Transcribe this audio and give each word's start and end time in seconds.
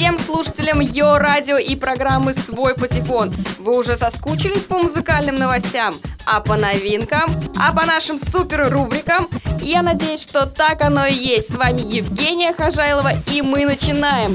всем 0.00 0.18
слушателям 0.18 0.80
Йо 0.80 1.18
Радио 1.18 1.58
и 1.58 1.76
программы 1.76 2.32
«Свой 2.32 2.74
патефон». 2.74 3.34
Вы 3.58 3.78
уже 3.78 3.98
соскучились 3.98 4.64
по 4.64 4.78
музыкальным 4.78 5.34
новостям, 5.34 5.94
а 6.24 6.40
по 6.40 6.56
новинкам, 6.56 7.30
а 7.60 7.70
по 7.74 7.84
нашим 7.84 8.18
супер 8.18 8.70
рубрикам? 8.70 9.28
Я 9.60 9.82
надеюсь, 9.82 10.22
что 10.22 10.46
так 10.46 10.80
оно 10.80 11.04
и 11.04 11.12
есть. 11.12 11.52
С 11.52 11.54
вами 11.54 11.82
Евгения 11.82 12.54
Хожайлова, 12.54 13.12
и 13.30 13.42
мы 13.42 13.66
начинаем. 13.66 14.34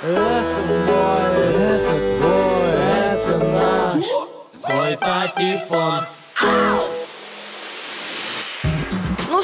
Это 0.00 0.60
мой, 0.86 1.42
это 1.58 2.18
твой, 2.18 2.70
это 3.10 3.38
наш 3.38 4.04
Свой 4.48 4.96
патефон. 4.96 6.06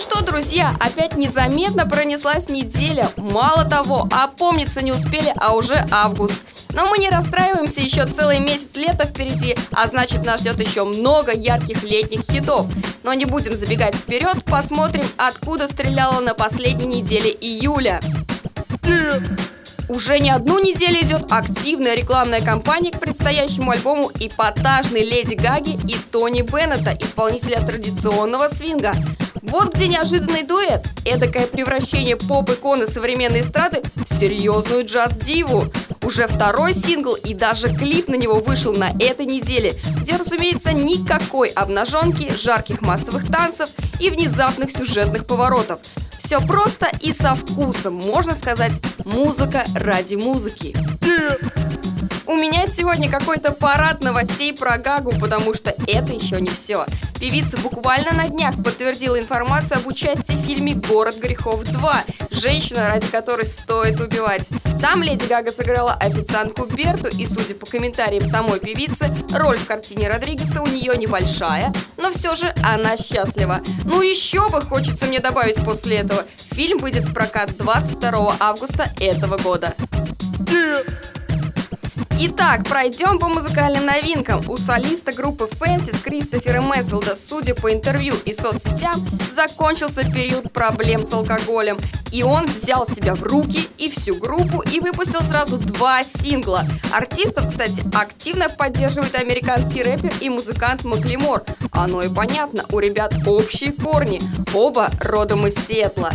Что, 0.00 0.20
друзья, 0.22 0.76
опять 0.78 1.16
незаметно 1.16 1.84
пронеслась 1.84 2.48
неделя. 2.48 3.10
Мало 3.16 3.64
того, 3.64 4.08
опомниться 4.12 4.80
не 4.80 4.92
успели, 4.92 5.34
а 5.36 5.54
уже 5.54 5.84
август. 5.90 6.34
Но 6.72 6.86
мы 6.86 6.98
не 6.98 7.10
расстраиваемся, 7.10 7.80
еще 7.80 8.06
целый 8.06 8.38
месяц 8.38 8.76
лета 8.76 9.06
впереди, 9.06 9.56
а 9.72 9.88
значит 9.88 10.24
нас 10.24 10.40
ждет 10.40 10.60
еще 10.60 10.84
много 10.84 11.32
ярких 11.32 11.82
летних 11.82 12.20
хитов. 12.30 12.66
Но 13.02 13.12
не 13.14 13.24
будем 13.24 13.54
забегать 13.54 13.96
вперед, 13.96 14.44
посмотрим, 14.44 15.04
откуда 15.16 15.66
стреляла 15.66 16.20
на 16.20 16.34
последней 16.34 16.86
неделе 16.86 17.30
июля. 17.32 18.00
Уже 19.88 20.20
не 20.20 20.30
одну 20.30 20.62
неделю 20.62 21.00
идет 21.00 21.32
активная 21.32 21.94
рекламная 21.94 22.42
кампания 22.42 22.92
к 22.92 23.00
предстоящему 23.00 23.70
альбому 23.70 24.12
эпатажной 24.20 25.02
Леди 25.02 25.34
Гаги 25.34 25.78
и 25.90 25.96
Тони 26.12 26.42
Беннета, 26.42 26.96
исполнителя 27.00 27.58
традиционного 27.66 28.48
свинга. 28.48 28.94
Вот 29.42 29.74
где 29.74 29.88
неожиданный 29.88 30.42
дуэт. 30.42 30.86
Эдакое 31.04 31.46
превращение 31.46 32.16
поп-иконы 32.16 32.86
современной 32.86 33.42
эстрады 33.42 33.82
в 33.94 34.12
серьезную 34.12 34.84
джаз-диву. 34.84 35.66
Уже 36.02 36.26
второй 36.26 36.74
сингл 36.74 37.14
и 37.14 37.34
даже 37.34 37.74
клип 37.74 38.08
на 38.08 38.14
него 38.14 38.40
вышел 38.40 38.72
на 38.72 38.90
этой 38.98 39.26
неделе, 39.26 39.74
где, 40.00 40.16
разумеется, 40.16 40.72
никакой 40.72 41.48
обнаженки, 41.48 42.32
жарких 42.32 42.80
массовых 42.80 43.26
танцев 43.28 43.68
и 44.00 44.10
внезапных 44.10 44.70
сюжетных 44.70 45.26
поворотов. 45.26 45.80
Все 46.18 46.40
просто 46.40 46.90
и 47.00 47.12
со 47.12 47.34
вкусом, 47.34 47.94
можно 47.94 48.34
сказать, 48.34 48.80
музыка 49.04 49.64
ради 49.74 50.16
музыки. 50.16 50.76
У 52.28 52.34
меня 52.34 52.66
сегодня 52.66 53.10
какой-то 53.10 53.52
парад 53.52 54.02
новостей 54.02 54.52
про 54.52 54.76
Гагу, 54.76 55.14
потому 55.18 55.54
что 55.54 55.74
это 55.86 56.12
еще 56.12 56.42
не 56.42 56.50
все. 56.50 56.84
Певица 57.18 57.56
буквально 57.56 58.12
на 58.12 58.28
днях 58.28 58.54
подтвердила 58.62 59.18
информацию 59.18 59.78
об 59.78 59.86
участии 59.86 60.34
в 60.34 60.44
фильме 60.44 60.74
«Город 60.74 61.16
грехов 61.16 61.62
2», 61.62 61.94
женщина, 62.30 62.90
ради 62.90 63.06
которой 63.06 63.46
стоит 63.46 63.98
убивать. 63.98 64.50
Там 64.82 65.02
Леди 65.02 65.24
Гага 65.24 65.50
сыграла 65.50 65.94
официантку 65.94 66.66
Берту, 66.66 67.08
и, 67.08 67.24
судя 67.24 67.54
по 67.54 67.64
комментариям 67.64 68.26
самой 68.26 68.60
певицы, 68.60 69.10
роль 69.32 69.56
в 69.56 69.66
картине 69.66 70.10
Родригеса 70.10 70.60
у 70.60 70.66
нее 70.66 70.98
небольшая, 70.98 71.72
но 71.96 72.12
все 72.12 72.36
же 72.36 72.54
она 72.62 72.98
счастлива. 72.98 73.62
Ну 73.86 74.02
еще 74.02 74.50
бы 74.50 74.60
хочется 74.60 75.06
мне 75.06 75.20
добавить 75.20 75.64
после 75.64 75.96
этого. 75.96 76.26
Фильм 76.50 76.76
выйдет 76.76 77.06
в 77.06 77.14
прокат 77.14 77.56
22 77.56 78.36
августа 78.38 78.90
этого 79.00 79.38
года. 79.38 79.74
Итак, 82.20 82.64
пройдем 82.68 83.20
по 83.20 83.28
музыкальным 83.28 83.86
новинкам. 83.86 84.42
У 84.48 84.56
солиста 84.56 85.12
группы 85.12 85.48
Фэнсис 85.52 86.00
Кристофера 86.00 86.60
Месфилда, 86.60 87.14
судя 87.14 87.54
по 87.54 87.72
интервью 87.72 88.12
и 88.24 88.32
соцсетям, 88.32 89.06
закончился 89.32 90.02
период 90.02 90.50
проблем 90.52 91.04
с 91.04 91.12
алкоголем. 91.12 91.78
И 92.10 92.24
он 92.24 92.46
взял 92.46 92.88
себя 92.88 93.14
в 93.14 93.22
руки 93.22 93.68
и 93.78 93.88
всю 93.88 94.16
группу 94.16 94.62
и 94.62 94.80
выпустил 94.80 95.22
сразу 95.22 95.58
два 95.58 96.02
сингла. 96.02 96.64
Артистов, 96.92 97.46
кстати, 97.46 97.84
активно 97.94 98.48
поддерживает 98.48 99.14
американский 99.14 99.84
рэпер 99.84 100.12
и 100.20 100.28
музыкант 100.28 100.82
Маклемор. 100.82 101.44
Оно 101.70 102.02
и 102.02 102.08
понятно, 102.08 102.64
у 102.72 102.80
ребят 102.80 103.14
общие 103.26 103.70
корни. 103.70 104.20
Оба 104.52 104.90
родом 105.00 105.46
из 105.46 105.54
Сиэтла. 105.54 106.12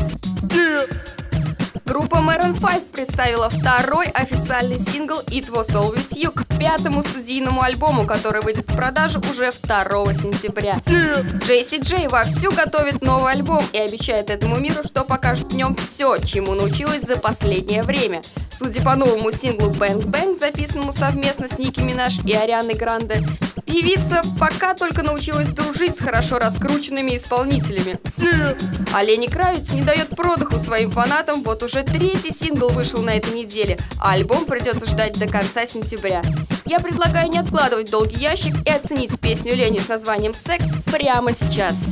Группа 1.86 2.16
Maroon 2.16 2.60
5 2.60 2.92
представила 2.92 3.50
второй 3.50 4.08
официальный 4.08 4.80
сингл 4.80 5.20
«It 5.28 5.50
Was 5.50 5.72
Always 5.74 6.16
You» 6.16 6.32
к 6.32 6.46
пятому 6.58 7.04
студийному 7.04 7.62
альбому, 7.62 8.06
который 8.06 8.42
выйдет 8.42 8.70
в 8.70 8.76
продажу 8.76 9.20
уже 9.20 9.52
2 9.52 10.14
сентября. 10.14 10.80
Джейси 11.46 11.82
Джей 11.82 12.08
вовсю 12.08 12.52
готовит 12.54 13.02
новый 13.02 13.34
альбом 13.34 13.64
и 13.74 13.78
обещает 13.78 14.30
этому 14.30 14.58
миру, 14.58 14.82
что 14.84 15.04
покажет 15.04 15.52
в 15.52 15.56
нем 15.56 15.76
все, 15.76 16.18
чему 16.20 16.54
научилась 16.56 17.04
за 17.04 17.18
последнее 17.18 17.84
время. 17.84 18.22
Судя 18.52 18.82
по 18.82 18.96
новому 18.96 19.32
синглу 19.32 19.70
«Bang 19.72 20.06
Bang», 20.06 20.36
записанному 20.36 20.94
совместно 20.94 21.50
с 21.50 21.58
Ники 21.58 21.82
Минаж 21.82 22.20
и 22.26 22.34
Арианой 22.34 22.76
Гранде, 22.76 23.22
Певица 23.66 24.22
пока 24.40 24.74
только 24.74 25.03
научилась 25.03 25.50
дружить 25.50 25.96
с 25.96 26.00
хорошо 26.00 26.40
раскрученными 26.40 27.16
исполнителями. 27.16 28.00
А 28.94 29.03
Лени 29.03 29.28
Кравец 29.28 29.72
не 29.72 29.81
дает 29.81 30.09
продыху 30.09 30.59
своим 30.59 30.91
фанатам, 30.91 31.41
вот 31.44 31.63
уже 31.63 31.84
третий 31.84 32.31
сингл 32.31 32.69
вышел 32.69 33.02
на 33.02 33.12
этой 33.12 33.34
неделе, 33.34 33.79
а 34.00 34.12
альбом 34.13 34.46
придется 34.46 34.85
ждать 34.85 35.18
до 35.18 35.28
конца 35.28 35.66
сентября. 35.66 36.22
Я 36.66 36.79
предлагаю 36.79 37.29
не 37.29 37.40
откладывать 37.40 37.90
долгий 37.90 38.22
ящик 38.22 38.56
и 38.66 38.69
оценить 38.69 39.19
песню 39.19 39.56
Лени 39.56 39.79
с 39.79 39.88
названием 39.88 40.34
«Секс» 40.34 40.68
прямо 40.85 41.34
сейчас. 41.34 41.85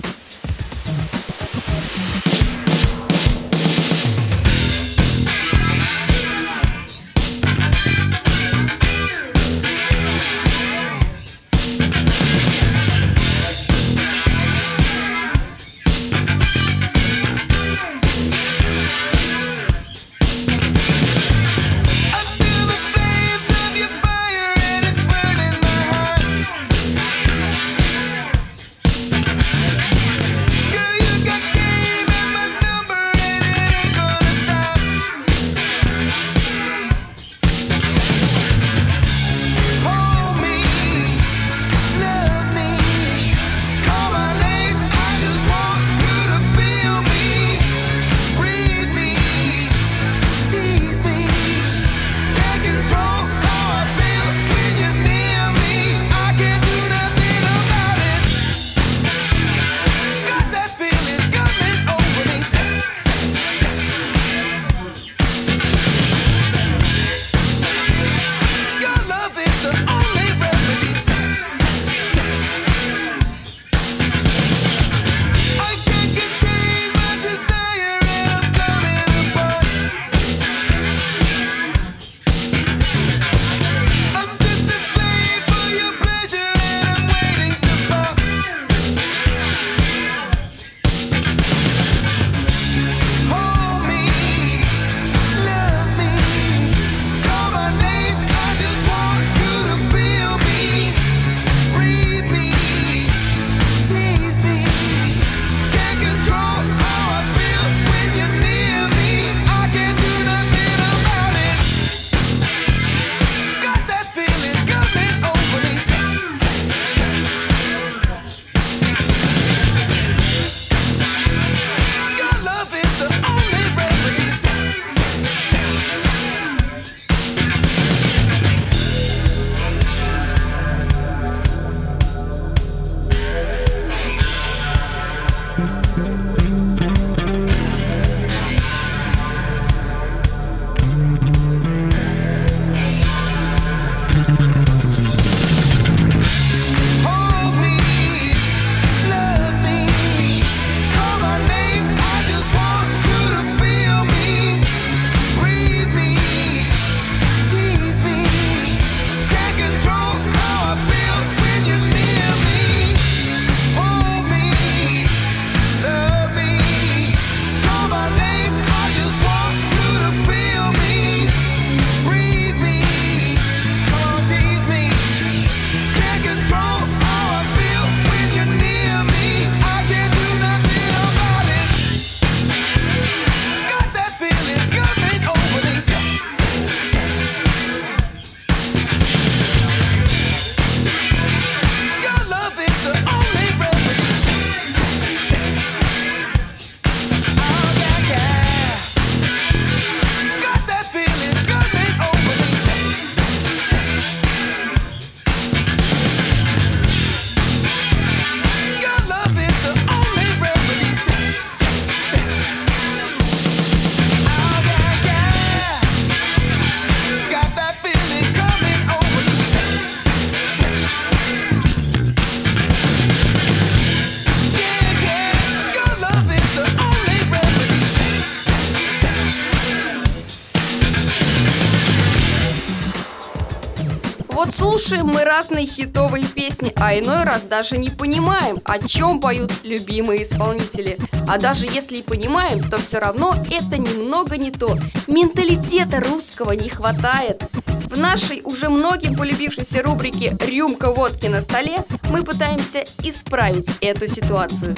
Слушаем 234.91 235.07
мы 235.07 235.23
разные 235.23 235.65
хитовые 235.67 236.27
песни, 236.27 236.73
а 236.75 236.93
иной 236.93 237.23
раз 237.23 237.43
даже 237.43 237.77
не 237.77 237.89
понимаем, 237.89 238.59
о 238.65 238.77
чем 238.77 239.21
поют 239.21 239.49
любимые 239.63 240.23
исполнители. 240.23 240.97
А 241.29 241.37
даже 241.37 241.65
если 241.65 241.97
и 241.97 242.01
понимаем, 242.01 242.61
то 242.69 242.77
все 242.77 242.99
равно 242.99 243.33
это 243.49 243.77
немного 243.77 244.35
не 244.35 244.51
то. 244.51 244.77
Менталитета 245.07 246.01
русского 246.01 246.51
не 246.51 246.67
хватает. 246.67 247.41
В 247.85 247.97
нашей 247.97 248.41
уже 248.43 248.67
многим 248.67 249.15
полюбившейся 249.15 249.81
рубрике 249.81 250.35
«Рюмка 250.45 250.91
водки 250.91 251.27
на 251.27 251.41
столе» 251.41 251.85
мы 252.09 252.23
пытаемся 252.23 252.83
исправить 253.01 253.71
эту 253.79 254.09
ситуацию. 254.09 254.75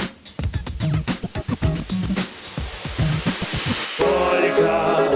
Только 3.98 5.08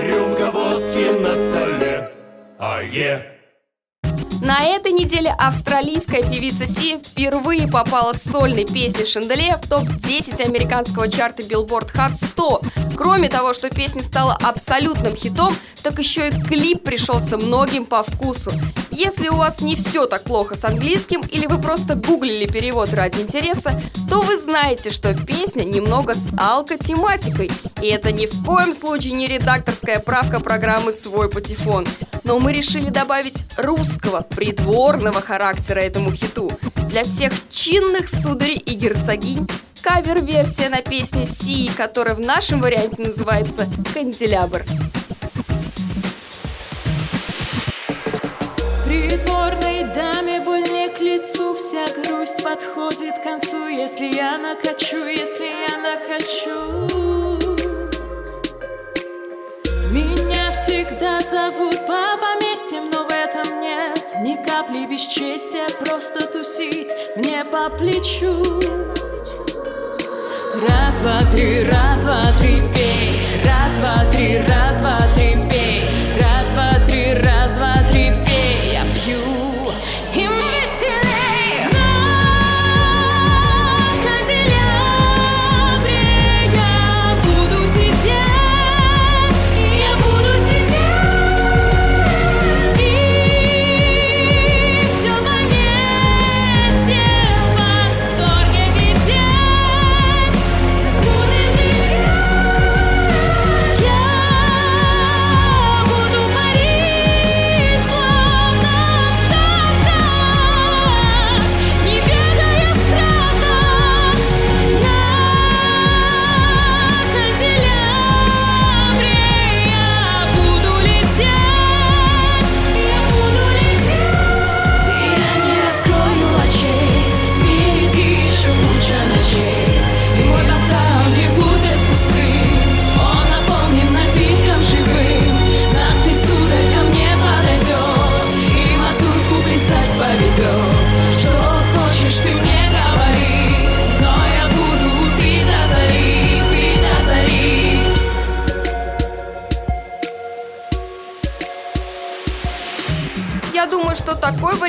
рюмка 0.00 0.50
водки 0.50 1.18
на 1.20 1.34
столе. 1.34 2.10
А 2.58 2.80
е. 2.80 3.33
На 4.44 4.62
этой 4.62 4.92
неделе 4.92 5.34
австралийская 5.38 6.22
певица 6.22 6.66
Сия 6.66 6.98
впервые 6.98 7.66
попала 7.66 8.12
с 8.12 8.22
сольной 8.22 8.66
песней 8.66 9.06
Шанделе 9.06 9.56
в 9.56 9.66
топ-10 9.66 10.42
американского 10.42 11.08
чарта 11.08 11.42
Billboard 11.42 11.94
Hot 11.94 12.14
100. 12.14 12.60
Кроме 12.94 13.30
того, 13.30 13.54
что 13.54 13.70
песня 13.70 14.02
стала 14.02 14.34
абсолютным 14.34 15.16
хитом, 15.16 15.56
так 15.82 15.98
еще 15.98 16.28
и 16.28 16.42
клип 16.42 16.82
пришелся 16.82 17.38
многим 17.38 17.86
по 17.86 18.02
вкусу. 18.02 18.52
Если 18.94 19.26
у 19.26 19.34
вас 19.34 19.60
не 19.60 19.74
все 19.74 20.06
так 20.06 20.22
плохо 20.22 20.54
с 20.54 20.64
английским 20.64 21.22
или 21.22 21.46
вы 21.46 21.58
просто 21.58 21.96
гуглили 21.96 22.46
перевод 22.46 22.94
ради 22.94 23.22
интереса, 23.22 23.80
то 24.08 24.22
вы 24.22 24.36
знаете, 24.36 24.92
что 24.92 25.12
песня 25.14 25.64
немного 25.64 26.14
с 26.14 26.28
алкотематикой. 26.38 27.50
И 27.82 27.88
это 27.88 28.12
ни 28.12 28.26
в 28.26 28.44
коем 28.44 28.72
случае 28.72 29.14
не 29.14 29.26
редакторская 29.26 29.98
правка 29.98 30.38
программы 30.38 30.92
«Свой 30.92 31.28
патефон». 31.28 31.88
Но 32.22 32.38
мы 32.38 32.52
решили 32.52 32.88
добавить 32.88 33.44
русского, 33.56 34.20
придворного 34.20 35.20
характера 35.20 35.80
этому 35.80 36.12
хиту. 36.12 36.52
Для 36.88 37.02
всех 37.02 37.32
чинных 37.50 38.08
сударей 38.08 38.58
и 38.58 38.74
герцогинь 38.74 39.48
кавер-версия 39.82 40.68
на 40.68 40.82
песню 40.82 41.26
Си, 41.26 41.68
которая 41.76 42.14
в 42.14 42.20
нашем 42.20 42.60
варианте 42.60 43.02
называется 43.02 43.68
«Канделябр». 43.92 44.64
Придворной 48.84 49.84
даме 49.94 50.40
боль 50.40 50.62
не 50.70 50.90
к 50.90 51.00
лицу. 51.00 51.54
Вся 51.54 51.86
грусть 51.94 52.44
подходит 52.44 53.18
к 53.18 53.22
концу. 53.22 53.68
Если 53.68 54.14
я 54.14 54.36
накачу, 54.36 55.06
если 55.06 55.46
я 55.46 55.78
накачу. 55.78 57.34
Меня 59.90 60.52
всегда 60.52 61.20
зовут 61.20 61.78
по 61.86 62.18
поместьям 62.18 62.90
Но 62.90 63.04
в 63.04 63.10
этом 63.10 63.60
нет 63.62 64.14
ни 64.20 64.36
капли 64.44 64.84
бесчестия. 64.84 65.66
Просто 65.80 66.26
тусить 66.26 66.94
мне 67.16 67.42
по 67.44 67.70
плечу. 67.70 68.42
Раз, 70.60 70.96
два, 70.96 71.20
три, 71.34 71.64
раз, 71.64 72.00
два, 72.02 72.22
три, 72.38 72.56
пей. 72.74 73.10
Раз, 73.46 73.72
два, 73.80 74.12
три, 74.12 74.38
раз, 74.40 74.76
два, 74.82 74.98
три, 75.16 75.43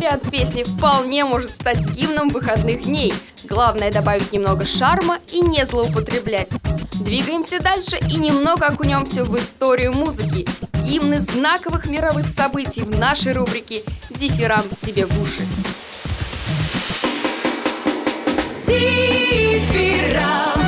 вариант 0.06 0.30
песни 0.30 0.64
вполне 0.64 1.26
может 1.26 1.52
стать 1.52 1.84
гимном 1.84 2.30
выходных 2.30 2.84
дней. 2.84 3.12
Главное 3.46 3.92
добавить 3.92 4.32
немного 4.32 4.64
шарма 4.64 5.18
и 5.32 5.42
не 5.42 5.66
злоупотреблять. 5.66 6.52
Двигаемся 6.94 7.60
дальше 7.60 7.98
и 8.12 8.18
немного 8.18 8.68
окунемся 8.68 9.26
в 9.26 9.36
историю 9.36 9.94
музыки. 9.94 10.48
Гимны 10.84 11.20
знаковых 11.20 11.88
мировых 11.88 12.28
событий 12.28 12.84
в 12.84 13.00
нашей 13.00 13.34
рубрике 13.34 13.82
«Дифирам 14.12 14.64
тебе 14.80 15.08
в 15.08 15.22
уши». 15.22 15.42
Дифирам 18.64 20.65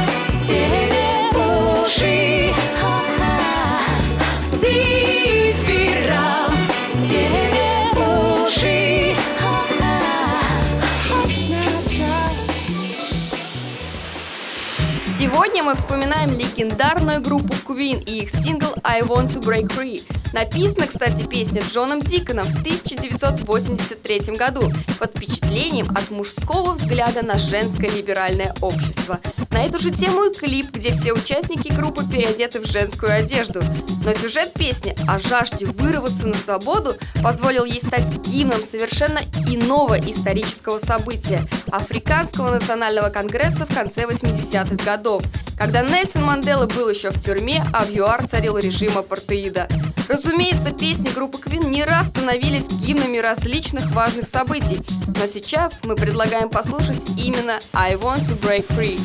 Сегодня 15.57 15.71
мы 15.71 15.75
вспоминаем 15.75 16.29
легендарную 16.33 17.19
группу 17.19 17.55
Queen 17.67 18.03
и 18.03 18.19
их 18.19 18.29
сингл 18.29 18.75
«I 18.83 19.01
Want 19.01 19.33
to 19.33 19.41
Break 19.41 19.69
Free». 19.69 20.16
Написана, 20.33 20.87
кстати, 20.87 21.25
песня 21.25 21.61
Джоном 21.61 22.01
Диконом 22.01 22.45
в 22.45 22.59
1983 22.59 24.35
году 24.35 24.71
под 24.99 25.11
впечатлением 25.15 25.89
от 25.89 26.09
мужского 26.11 26.73
взгляда 26.73 27.23
на 27.23 27.37
женское 27.37 27.89
либеральное 27.89 28.53
общество. 28.61 29.19
На 29.51 29.63
эту 29.63 29.79
же 29.79 29.91
тему 29.91 30.25
и 30.25 30.33
клип, 30.33 30.71
где 30.71 30.91
все 30.91 31.13
участники 31.13 31.71
группы 31.71 32.05
переодеты 32.05 32.59
в 32.59 32.65
женскую 32.65 33.13
одежду. 33.13 33.63
Но 34.03 34.13
сюжет 34.13 34.53
песни 34.53 34.95
о 35.07 35.19
жажде 35.19 35.65
вырваться 35.65 36.27
на 36.27 36.35
свободу 36.35 36.95
позволил 37.23 37.65
ей 37.65 37.81
стать 37.81 38.11
гимном 38.27 38.63
совершенно 38.63 39.19
иного 39.47 39.99
исторического 39.99 40.79
события– 40.79 41.43
Африканского 41.71 42.51
национального 42.51 43.09
конгресса 43.09 43.65
в 43.65 43.73
конце 43.73 44.03
80-х 44.03 44.83
годов, 44.83 45.23
когда 45.57 45.81
Нельсон 45.81 46.23
Мандела 46.23 46.65
был 46.65 46.89
еще 46.89 47.09
в 47.09 47.19
тюрьме, 47.19 47.63
а 47.73 47.85
в 47.85 47.89
ЮАР 47.89 48.27
царил 48.27 48.57
режим 48.57 48.97
апартеида. 48.97 49.67
Разумеется, 50.17 50.71
песни 50.71 51.09
группы 51.09 51.37
Queen 51.37 51.69
не 51.69 51.83
раз 51.83 52.07
становились 52.07 52.69
гимнами 52.69 53.19
различных 53.19 53.91
важных 53.91 54.25
событий, 54.25 54.81
но 55.05 55.27
сейчас 55.27 55.83
мы 55.83 55.95
предлагаем 55.95 56.49
послушать 56.49 57.05
именно 57.15 57.59
«I 57.71 57.93
Want 57.93 58.23
to 58.23 58.39
Break 58.39 58.65
Free». 58.69 58.99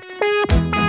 Música 0.00 0.79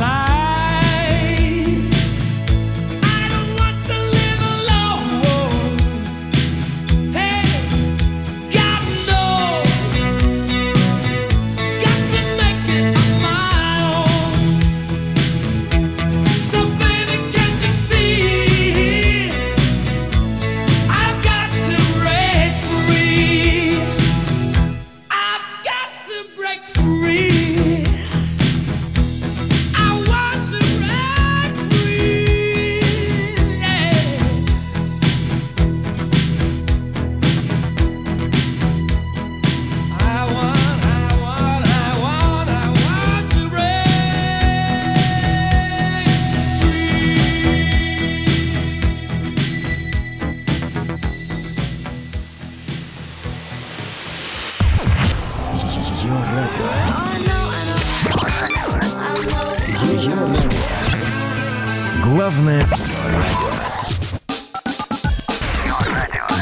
side. 0.00 0.29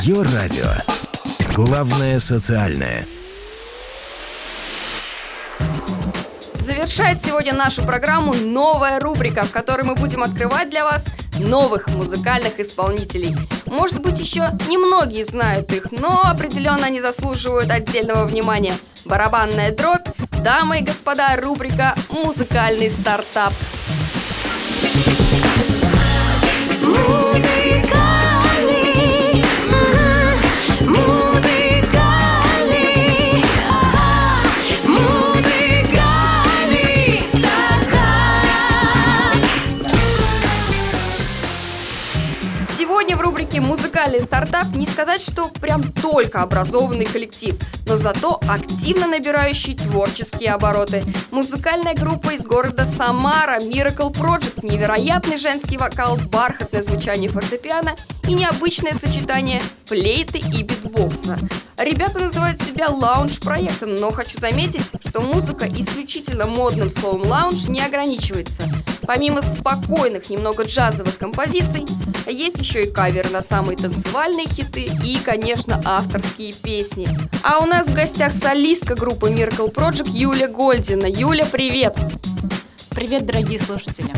Ее 0.08 0.22
радио. 0.22 0.64
Главное 1.54 2.18
социальное. 2.18 3.04
Завершает 6.58 7.22
сегодня 7.22 7.52
нашу 7.52 7.82
программу 7.82 8.32
новая 8.32 9.00
рубрика, 9.00 9.44
в 9.44 9.50
которой 9.50 9.82
мы 9.82 9.96
будем 9.96 10.22
открывать 10.22 10.70
для 10.70 10.84
вас 10.84 11.08
новых 11.38 11.88
музыкальных 11.88 12.58
исполнителей. 12.58 13.36
Может 13.66 14.00
быть, 14.00 14.18
еще 14.18 14.48
немногие 14.66 15.26
знают 15.26 15.70
их, 15.74 15.88
но 15.90 16.22
определенно 16.24 16.86
они 16.86 17.02
заслуживают 17.02 17.70
отдельного 17.70 18.24
внимания. 18.24 18.72
Барабанная 19.04 19.72
дробь, 19.76 20.08
дамы 20.42 20.78
и 20.78 20.84
господа, 20.84 21.36
рубрика 21.36 21.94
«Музыкальный 22.08 22.88
стартап». 22.88 23.52
Музыкальный, 26.80 27.27
«Музыкальный 43.68 44.22
стартап» 44.22 44.68
не 44.74 44.86
сказать, 44.86 45.20
что 45.20 45.48
прям 45.48 45.92
только 45.92 46.40
образованный 46.40 47.04
коллектив, 47.04 47.54
но 47.84 47.98
зато 47.98 48.40
активно 48.48 49.06
набирающий 49.06 49.74
творческие 49.74 50.54
обороты. 50.54 51.04
Музыкальная 51.30 51.92
группа 51.92 52.30
из 52.30 52.46
города 52.46 52.86
Самара 52.86 53.60
Miracle 53.60 54.10
Project, 54.10 54.60
невероятный 54.62 55.36
женский 55.36 55.76
вокал, 55.76 56.16
бархатное 56.16 56.80
звучание 56.80 57.28
фортепиано 57.28 57.94
и 58.28 58.34
необычное 58.34 58.92
сочетание 58.92 59.62
флейты 59.86 60.38
и 60.38 60.62
битбокса. 60.62 61.38
Ребята 61.78 62.18
называют 62.18 62.60
себя 62.60 62.88
лаунж-проектом, 62.90 63.94
но 63.94 64.10
хочу 64.10 64.38
заметить, 64.38 64.84
что 65.08 65.20
музыка 65.22 65.66
исключительно 65.66 66.46
модным 66.46 66.90
словом 66.90 67.26
лаунж 67.26 67.68
не 67.68 67.80
ограничивается. 67.80 68.64
Помимо 69.06 69.40
спокойных, 69.40 70.28
немного 70.28 70.64
джазовых 70.64 71.16
композиций, 71.16 71.86
есть 72.26 72.58
еще 72.58 72.84
и 72.84 72.90
каверы 72.90 73.30
на 73.30 73.40
самые 73.40 73.78
танцевальные 73.78 74.46
хиты 74.48 74.90
и, 75.02 75.18
конечно, 75.24 75.80
авторские 75.84 76.52
песни. 76.52 77.08
А 77.42 77.60
у 77.60 77.66
нас 77.66 77.88
в 77.88 77.94
гостях 77.94 78.34
солистка 78.34 78.94
группы 78.94 79.30
Miracle 79.30 79.72
Project 79.72 80.10
Юля 80.10 80.48
Гольдина. 80.48 81.06
Юля, 81.06 81.46
привет! 81.46 81.96
Привет, 82.98 83.26
дорогие 83.26 83.60
слушатели. 83.60 84.12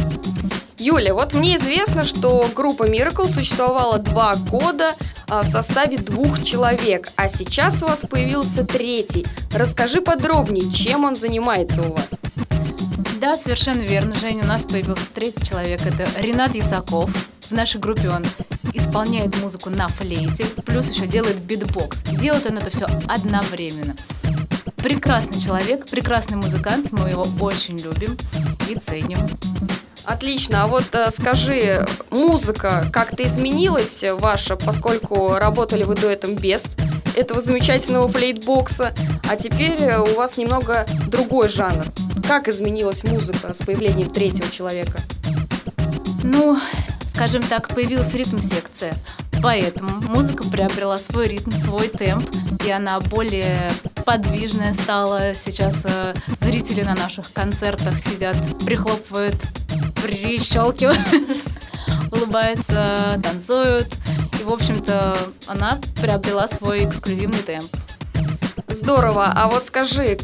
Юля, 0.79 1.12
вот 1.12 1.35
мне 1.35 1.57
известно, 1.57 2.03
что 2.03 2.49
группа 2.57 2.88
Miracle 2.88 3.29
существовала 3.29 3.99
два 3.99 4.37
года 4.37 4.95
а, 5.29 5.43
в 5.43 5.49
составе 5.49 5.99
двух 5.99 6.43
человек, 6.43 7.11
а 7.14 7.29
сейчас 7.29 7.83
у 7.83 7.88
вас 7.88 8.07
появился 8.09 8.64
третий. 8.64 9.27
Расскажи 9.53 10.01
подробнее, 10.01 10.73
чем 10.73 11.05
он 11.05 11.14
занимается 11.14 11.83
у 11.83 11.93
вас. 11.93 12.19
Да, 13.21 13.37
совершенно 13.37 13.83
верно, 13.83 14.14
Женя, 14.14 14.45
у 14.45 14.47
нас 14.47 14.64
появился 14.64 15.11
третий 15.14 15.45
человек, 15.45 15.83
это 15.85 16.09
Ренат 16.19 16.55
Ясаков. 16.55 17.11
В 17.51 17.53
нашей 17.53 17.81
группе 17.81 18.09
он 18.09 18.25
исполняет 18.73 19.37
музыку 19.43 19.69
на 19.69 19.88
флейте, 19.88 20.47
плюс 20.64 20.88
еще 20.88 21.07
делает 21.07 21.37
битбокс. 21.40 22.03
Делает 22.05 22.47
он 22.47 22.57
это 22.57 22.71
все 22.71 22.87
одновременно. 23.07 23.95
Прекрасный 24.77 25.38
человек, 25.38 25.87
прекрасный 25.87 26.38
музыкант, 26.38 26.93
мы 26.93 27.11
его 27.11 27.27
очень 27.40 27.77
любим 27.77 28.16
и 28.70 28.78
ценим. 28.78 29.18
Отлично, 30.04 30.64
а 30.64 30.66
вот 30.66 30.94
э, 30.94 31.11
скажи, 31.11 31.87
музыка 32.11 32.87
как-то 32.92 33.22
изменилась 33.22 34.02
ваша, 34.18 34.56
поскольку 34.56 35.35
работали 35.35 35.85
вы 35.85 35.94
дуэтом 35.94 36.35
без 36.35 36.76
этого 37.14 37.40
замечательного 37.40 38.09
флейтбокса, 38.09 38.94
а 39.28 39.37
теперь 39.37 39.80
э, 39.80 40.00
у 40.00 40.14
вас 40.16 40.37
немного 40.37 40.87
другой 41.09 41.48
жанр. 41.48 41.87
Как 42.26 42.48
изменилась 42.48 43.04
музыка 43.04 43.52
с 43.52 43.59
появлением 43.59 44.11
третьего 44.11 44.50
человека? 44.50 45.00
Ну, 46.22 46.59
скажем 47.09 47.42
так, 47.42 47.68
появилась 47.68 48.14
ритм-секция. 48.14 48.94
Поэтому 49.42 50.00
музыка 50.09 50.44
приобрела 50.44 50.98
свой 50.98 51.28
ритм, 51.28 51.52
свой 51.52 51.88
темп, 51.88 52.28
и 52.66 52.70
она 52.70 53.00
более 53.00 53.70
подвижная 54.11 54.75
стала. 54.75 55.37
Сейчас 55.37 55.85
э, 55.85 56.14
зрители 56.40 56.83
на 56.83 56.96
наших 56.96 57.33
концертах 57.33 58.01
сидят, 58.01 58.37
прихлопывают, 58.64 59.37
прищелкивают, 60.03 60.99
улыбаются, 62.11 63.20
танцуют. 63.23 63.87
И, 64.40 64.42
в 64.42 64.51
общем-то, 64.53 65.16
она 65.46 65.79
приобрела 66.03 66.49
свой 66.49 66.87
эксклюзивный 66.87 67.38
темп. 67.38 67.70
Здорово, 68.66 69.33
а 69.33 69.49
вот 69.49 69.62
скажи, 69.62 70.18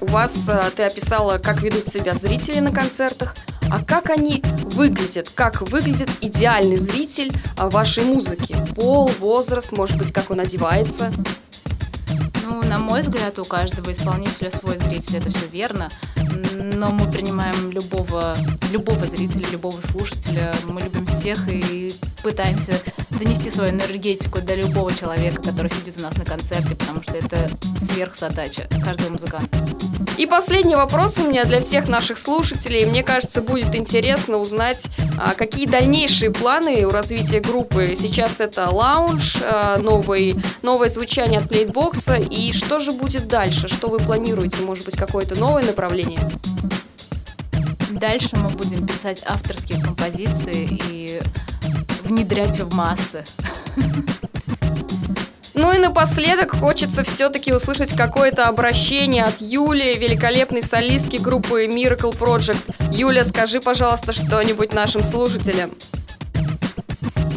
у 0.00 0.06
вас, 0.06 0.48
э, 0.48 0.60
ты 0.74 0.82
описала, 0.82 1.38
как 1.38 1.62
ведут 1.62 1.86
себя 1.86 2.14
зрители 2.14 2.58
на 2.58 2.72
концертах, 2.72 3.36
а 3.70 3.84
как 3.84 4.10
они 4.10 4.42
выглядят? 4.64 5.30
Как 5.32 5.60
выглядит 5.60 6.10
идеальный 6.20 6.78
зритель 6.78 7.32
а, 7.56 7.70
вашей 7.70 8.02
музыки? 8.02 8.56
Пол, 8.74 9.08
возраст, 9.20 9.70
может 9.70 9.96
быть, 9.96 10.12
как 10.12 10.32
он 10.32 10.40
одевается? 10.40 11.12
На 12.70 12.78
мой 12.78 13.00
взгляд, 13.00 13.36
у 13.40 13.44
каждого 13.44 13.90
исполнителя 13.90 14.48
свой 14.48 14.78
зритель, 14.78 15.16
это 15.16 15.28
все 15.30 15.48
верно. 15.48 15.90
Но 16.54 16.92
мы 16.92 17.10
принимаем 17.10 17.72
любого, 17.72 18.36
любого 18.70 19.08
зрителя, 19.08 19.44
любого 19.50 19.80
слушателя. 19.80 20.54
Мы 20.66 20.82
любим 20.82 21.04
всех 21.04 21.48
и 21.48 21.92
пытаемся 22.22 22.80
донести 23.20 23.50
свою 23.50 23.70
энергетику 23.70 24.40
до 24.40 24.54
любого 24.54 24.92
человека, 24.94 25.42
который 25.42 25.70
сидит 25.70 25.98
у 25.98 26.00
нас 26.00 26.16
на 26.16 26.24
концерте, 26.24 26.74
потому 26.74 27.02
что 27.02 27.12
это 27.12 27.50
сверхзадача 27.78 28.66
каждого 28.82 29.10
музыканта. 29.10 29.58
И 30.16 30.26
последний 30.26 30.74
вопрос 30.74 31.18
у 31.18 31.28
меня 31.28 31.44
для 31.44 31.60
всех 31.60 31.88
наших 31.88 32.16
слушателей. 32.18 32.86
Мне 32.86 33.02
кажется, 33.02 33.42
будет 33.42 33.74
интересно 33.74 34.38
узнать, 34.38 34.88
а, 35.18 35.34
какие 35.34 35.66
дальнейшие 35.66 36.30
планы 36.30 36.86
у 36.86 36.90
развития 36.90 37.40
группы. 37.40 37.92
Сейчас 37.94 38.40
это 38.40 38.70
лаунж, 38.70 39.36
а, 39.42 39.76
новый, 39.76 40.34
новое 40.62 40.88
звучание 40.88 41.40
от 41.40 41.46
флейтбокса. 41.46 42.14
И 42.14 42.52
что 42.52 42.80
же 42.80 42.92
будет 42.92 43.28
дальше? 43.28 43.68
Что 43.68 43.88
вы 43.88 43.98
планируете? 43.98 44.62
Может 44.62 44.86
быть, 44.86 44.96
какое-то 44.96 45.36
новое 45.36 45.64
направление? 45.64 46.20
Дальше 47.90 48.36
мы 48.36 48.48
будем 48.48 48.86
писать 48.86 49.22
авторские 49.26 49.82
композиции 49.82 50.80
и 50.90 51.20
внедрять 52.10 52.58
в 52.58 52.74
массы. 52.74 53.24
Ну 55.54 55.72
и 55.72 55.78
напоследок 55.78 56.56
хочется 56.56 57.04
все-таки 57.04 57.52
услышать 57.52 57.94
какое-то 57.94 58.48
обращение 58.48 59.24
от 59.24 59.40
Юли, 59.40 59.96
великолепной 59.96 60.62
солистки 60.62 61.16
группы 61.16 61.66
Miracle 61.66 62.16
Project. 62.16 62.92
Юля, 62.92 63.24
скажи, 63.24 63.60
пожалуйста, 63.60 64.12
что-нибудь 64.12 64.72
нашим 64.72 65.02
слушателям. 65.04 65.70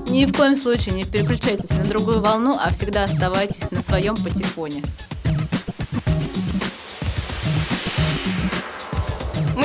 Ни 0.10 0.26
в 0.26 0.34
коем 0.34 0.56
случае 0.56 0.96
не 0.96 1.06
переключайтесь 1.06 1.72
на 1.72 1.84
другую 1.84 2.20
волну, 2.22 2.58
а 2.60 2.72
всегда 2.72 3.04
оставайтесь 3.04 3.72
на 3.72 3.82
своем 3.82 4.16
патефоне. 4.16 4.82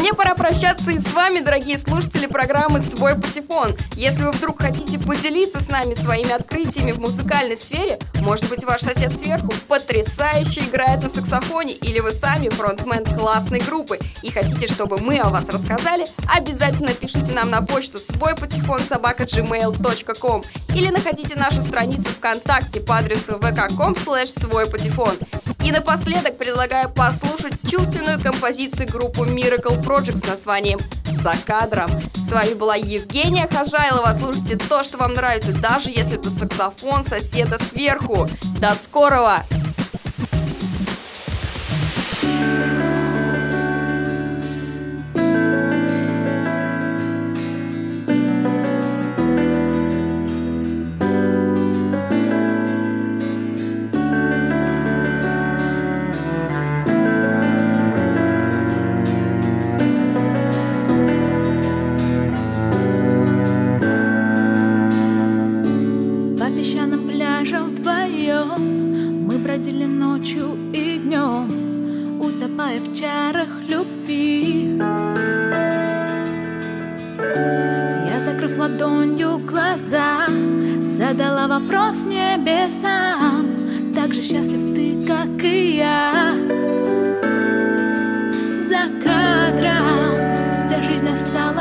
Мне 0.08 0.16
пора 0.16 0.34
прощаться 0.34 0.90
и 0.90 0.98
с 0.98 1.12
вами, 1.12 1.40
дорогие 1.40 1.76
слушатели 1.76 2.24
программы 2.24 2.80
«Свой 2.80 3.14
патефон». 3.14 3.76
Если 3.94 4.22
вы 4.22 4.32
вдруг 4.32 4.62
хотите 4.62 4.98
поделиться 4.98 5.60
с 5.60 5.68
нами 5.68 5.92
своими 5.92 6.30
открытиями 6.30 6.92
в 6.92 6.98
музыкальной 6.98 7.58
сфере, 7.58 7.98
может 8.22 8.48
быть, 8.48 8.64
ваш 8.64 8.80
сосед 8.80 9.12
сверху 9.18 9.52
потрясающе 9.68 10.62
играет 10.62 11.02
на 11.02 11.10
саксофоне, 11.10 11.74
или 11.74 12.00
вы 12.00 12.12
сами 12.12 12.48
фронтмен 12.48 13.04
классной 13.04 13.60
группы 13.60 13.98
и 14.22 14.30
хотите, 14.30 14.66
чтобы 14.66 14.98
мы 14.98 15.18
о 15.18 15.28
вас 15.28 15.46
рассказали, 15.50 16.06
обязательно 16.34 16.94
пишите 16.94 17.32
нам 17.32 17.50
на 17.50 17.60
почту 17.60 17.98
свой 17.98 18.34
патефон 18.34 18.80
собака 18.80 19.24
gmail.com 19.24 20.42
или 20.74 20.88
находите 20.88 21.36
нашу 21.36 21.60
страницу 21.60 22.08
ВКонтакте 22.08 22.80
по 22.80 22.96
адресу 22.96 23.38
vk.com 23.38 23.92
slash 23.92 24.40
свой 24.40 24.70
патефон. 24.70 25.18
И 25.64 25.72
напоследок 25.72 26.38
предлагаю 26.38 26.88
послушать 26.88 27.54
чувственную 27.68 28.20
композицию 28.20 28.88
группы 28.88 29.20
Miracle 29.20 29.82
Project 29.82 30.16
с 30.16 30.26
названием 30.26 30.78
«За 31.22 31.34
кадром». 31.44 31.90
С 32.14 32.30
вами 32.30 32.54
была 32.54 32.76
Евгения 32.76 33.48
Хожайлова. 33.48 34.12
Слушайте 34.12 34.56
то, 34.56 34.84
что 34.84 34.98
вам 34.98 35.14
нравится, 35.14 35.52
даже 35.52 35.90
если 35.90 36.18
это 36.18 36.30
саксофон 36.30 37.02
соседа 37.02 37.58
сверху. 37.58 38.28
До 38.60 38.74
скорого! 38.74 39.44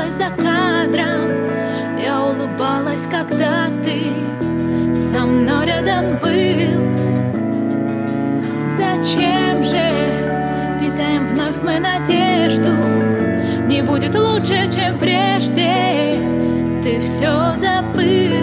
Осталась 0.08 0.14
за 0.14 0.30
кадром. 0.42 1.98
Я 1.98 2.22
улыбалась, 2.22 3.06
когда 3.06 3.68
ты 3.82 4.04
со 4.96 5.24
мной 5.24 5.66
рядом 5.66 6.18
был. 6.18 6.82
Зачем 8.68 9.62
же 9.62 9.90
питаем 10.80 11.28
вновь 11.28 11.56
мы 11.62 11.78
надежду? 11.78 12.72
Не 13.66 13.82
будет 13.82 14.14
лучше, 14.14 14.70
чем 14.72 14.98
прежде. 14.98 16.18
Ты 16.82 17.00
все 17.00 17.56
забыл 17.56 18.37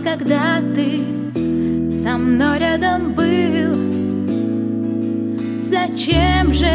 слез, 0.00 0.04
когда 0.04 0.60
ты 0.74 1.00
со 1.90 2.16
мной 2.16 2.58
рядом 2.58 3.12
был. 3.14 3.76
Зачем 5.62 6.52
же 6.52 6.70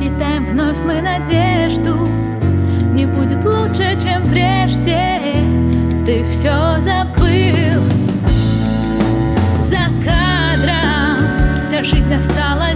питаем 0.00 0.46
вновь 0.46 0.76
мы 0.84 1.00
надежду? 1.00 1.98
Не 2.94 3.06
будет 3.06 3.44
лучше, 3.44 3.96
чем 4.00 4.22
прежде. 4.28 5.36
Ты 6.06 6.24
все 6.30 6.80
забыл. 6.80 7.82
За 9.64 9.86
кадром 10.04 11.18
вся 11.66 11.84
жизнь 11.84 12.14
осталась. 12.14 12.67